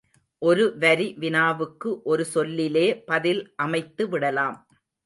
[0.41, 4.59] ஒரு வரி வினாவுக்கு ஒரு சொல்லிலே பதில் அமைத்து விடலாம்.